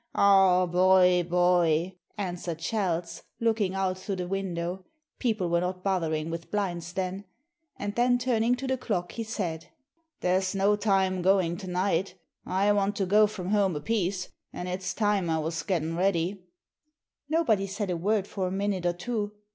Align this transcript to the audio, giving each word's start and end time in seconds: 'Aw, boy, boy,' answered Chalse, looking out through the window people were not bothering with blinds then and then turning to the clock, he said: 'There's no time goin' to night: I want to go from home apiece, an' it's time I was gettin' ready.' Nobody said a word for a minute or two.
'Aw, 0.15 0.65
boy, 0.65 1.21
boy,' 1.21 1.93
answered 2.17 2.57
Chalse, 2.57 3.21
looking 3.39 3.75
out 3.75 3.99
through 3.99 4.15
the 4.15 4.27
window 4.27 4.83
people 5.19 5.47
were 5.47 5.59
not 5.61 5.83
bothering 5.83 6.31
with 6.31 6.49
blinds 6.49 6.91
then 6.93 7.23
and 7.77 7.93
then 7.93 8.17
turning 8.17 8.55
to 8.55 8.65
the 8.65 8.79
clock, 8.79 9.11
he 9.11 9.23
said: 9.23 9.67
'There's 10.21 10.55
no 10.55 10.75
time 10.75 11.21
goin' 11.21 11.55
to 11.55 11.67
night: 11.67 12.15
I 12.47 12.71
want 12.71 12.95
to 12.95 13.05
go 13.05 13.27
from 13.27 13.49
home 13.49 13.75
apiece, 13.75 14.29
an' 14.51 14.65
it's 14.65 14.95
time 14.95 15.29
I 15.29 15.37
was 15.37 15.61
gettin' 15.61 15.95
ready.' 15.95 16.47
Nobody 17.29 17.67
said 17.67 17.91
a 17.91 17.95
word 17.95 18.25
for 18.27 18.47
a 18.47 18.51
minute 18.51 18.87
or 18.87 18.93
two. 18.93 19.33